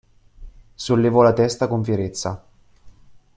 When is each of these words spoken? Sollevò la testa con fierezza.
Sollevò 0.73 1.21
la 1.21 1.31
testa 1.31 1.67
con 1.67 1.83
fierezza. 1.83 2.43